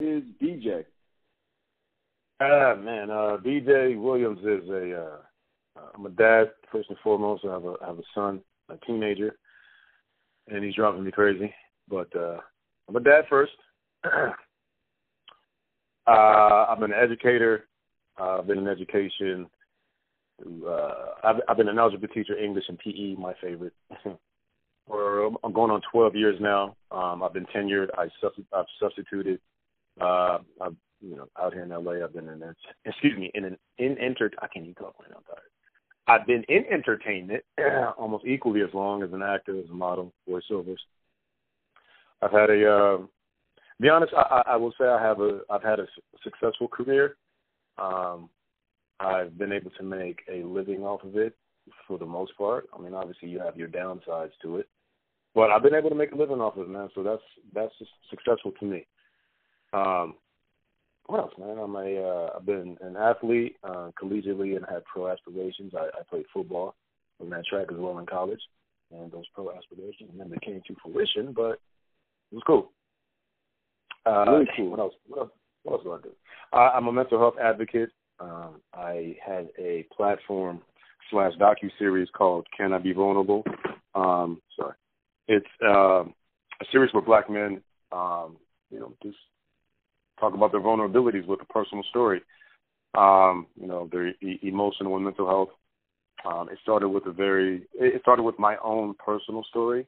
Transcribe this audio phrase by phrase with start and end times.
[0.00, 0.84] Is DJ?
[2.40, 5.02] Ah man, uh, DJ Williams is a.
[5.02, 5.16] Uh,
[5.94, 7.44] I'm a dad first and foremost.
[7.46, 9.36] I have a I have a son, a teenager,
[10.48, 11.52] and he's driving me crazy.
[11.88, 12.38] But uh,
[12.88, 13.52] I'm a dad first.
[14.04, 14.30] uh,
[16.06, 17.64] I'm an educator.
[18.18, 19.46] Uh, I've been in education.
[20.44, 20.90] Uh,
[21.24, 23.72] I've, I've been an algebra teacher, English and PE, my favorite.
[24.86, 26.76] For I'm going on 12 years now.
[26.92, 27.88] Um, I've been tenured.
[27.98, 29.40] I subst- I've substituted
[30.00, 32.42] uh, I've, you know, out here in LA, I've been in,
[32.84, 34.30] excuse me, in an in enter.
[34.40, 35.18] I can't even talk right now.
[35.18, 35.50] I'm tired.
[36.08, 37.42] I've been in entertainment
[37.98, 40.78] almost equally as long as an actor, as a model, voiceovers.
[42.22, 42.98] I've had a, uh,
[43.80, 45.86] be honest, I, I will say I have a, I've had a
[46.22, 47.16] successful career.
[47.78, 48.30] Um,
[49.00, 51.36] I've been able to make a living off of it
[51.86, 52.68] for the most part.
[52.76, 54.68] I mean, obviously you have your downsides to it,
[55.34, 56.88] but I've been able to make a living off of it, man.
[56.94, 57.74] So that's that's
[58.08, 58.86] successful to me.
[59.76, 60.14] Um,
[61.06, 61.58] what else, man?
[61.58, 65.72] I'm a uh, I've been an athlete uh, collegiately and had pro aspirations.
[65.76, 66.74] I, I played football,
[67.20, 68.40] and ran track as well in college,
[68.90, 71.60] and those pro aspirations never came to fruition, but
[72.32, 72.72] it was cool.
[74.04, 74.70] Uh, really cool.
[74.70, 74.94] What else?
[75.06, 75.30] What else?
[75.62, 76.10] What else do I do?
[76.52, 77.90] Uh, I'm a mental health advocate.
[78.18, 80.62] Um, I had a platform
[81.10, 83.44] slash docu series called "Can I Be Vulnerable?"
[83.94, 84.74] Um, sorry,
[85.28, 87.60] it's uh, a series where Black men.
[87.92, 88.38] Um,
[88.70, 89.16] you know, just
[90.18, 92.22] talk about their vulnerabilities with a personal story.
[92.96, 95.50] Um, you know, their e- emotional and mental health.
[96.24, 99.86] Um, it started with a very, it started with my own personal story,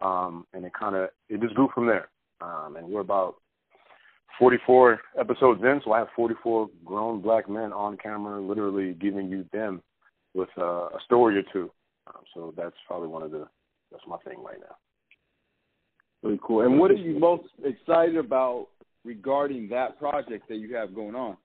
[0.00, 2.08] um, and it kind of, it just grew from there.
[2.40, 3.36] Um, and we're about
[4.38, 9.44] 44 episodes in, so I have 44 grown black men on camera, literally giving you
[9.52, 9.82] them
[10.34, 11.70] with a story or two.
[12.06, 13.46] Um, so that's probably one of the,
[13.92, 14.76] that's my thing right now.
[16.22, 16.62] Really cool.
[16.62, 18.68] And what are you most excited about
[19.04, 21.36] regarding that project that you have going on?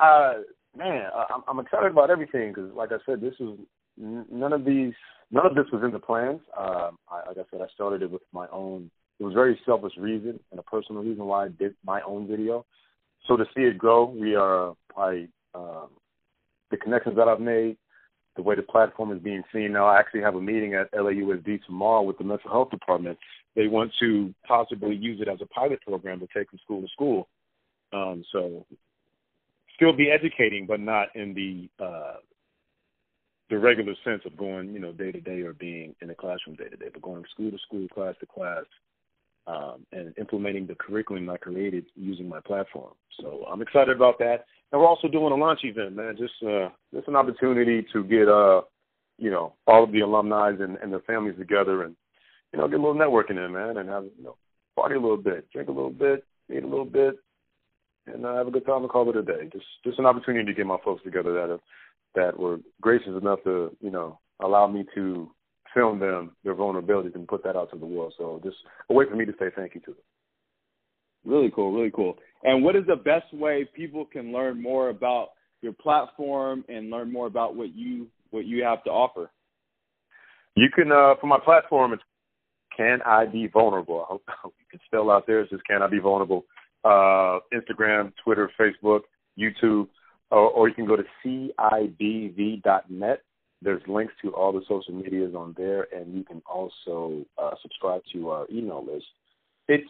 [0.00, 0.42] Uh,
[0.76, 3.50] man, I'm, I'm excited about everything because, like I said, this is
[3.96, 4.92] none of these,
[5.30, 6.40] none of this was in the plans.
[6.58, 8.90] Um, I, like I said, I started it with my own.
[9.18, 12.66] It was very selfish reason and a personal reason why I did my own video.
[13.26, 15.88] So to see it grow, we are I um,
[16.70, 17.76] the connections that I've made,
[18.36, 19.86] the way the platform is being seen now.
[19.86, 23.18] I actually have a meeting at LAUSD tomorrow with the mental health department
[23.56, 26.88] they want to possibly use it as a pilot program to take from school to
[26.88, 27.28] school.
[27.92, 28.66] Um, so
[29.74, 32.16] still be educating, but not in the uh,
[33.48, 36.56] the regular sense of going, you know, day to day or being in the classroom
[36.56, 38.64] day to day, but going school to school, class to class,
[39.46, 42.92] um, and implementing the curriculum I created using my platform.
[43.20, 44.46] So I'm excited about that.
[44.72, 46.16] And we're also doing a launch event, man.
[46.18, 48.62] Just uh, just an opportunity to get uh,
[49.18, 51.96] you know, all of the alumni and, and their families together and
[52.52, 54.36] you know, get a little networking in, man, and have you know,
[54.74, 57.16] party a little bit, drink a little bit, eat a little bit,
[58.06, 59.48] and uh, have a good time and call it a day.
[59.52, 61.60] Just just an opportunity to get my folks together that have,
[62.14, 65.30] that were gracious enough to you know allow me to
[65.74, 68.14] film them their vulnerabilities and put that out to the world.
[68.16, 68.56] So just
[68.88, 70.02] a way for me to say thank you to them.
[71.24, 72.16] Really cool, really cool.
[72.44, 75.30] And what is the best way people can learn more about
[75.60, 79.30] your platform and learn more about what you what you have to offer?
[80.54, 82.02] You can uh for my platform it's
[82.76, 84.02] can I Be Vulnerable?
[84.02, 85.40] I hope you can spell out there.
[85.40, 86.44] It's just Can I Be Vulnerable?
[86.84, 89.00] Uh, Instagram, Twitter, Facebook,
[89.38, 89.88] YouTube,
[90.30, 93.22] or, or you can go to cibv.net.
[93.62, 98.02] There's links to all the social medias on there, and you can also uh, subscribe
[98.12, 99.06] to our email list.
[99.66, 99.88] It's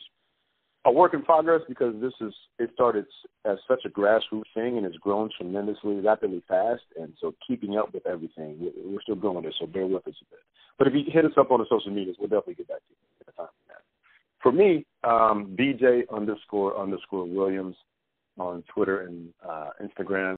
[0.87, 3.06] a work in progress because this is it started
[3.44, 7.93] as such a grassroots thing and it's grown tremendously rapidly fast and so keeping up
[7.93, 10.38] with everything we're still growing this so bear with us a bit
[10.78, 12.84] but if you hit us up on the social medias we'll definitely get back to
[12.90, 12.96] you
[13.26, 13.52] at a time
[14.40, 17.76] for me um dj underscore underscore williams
[18.38, 20.34] on twitter and uh instagram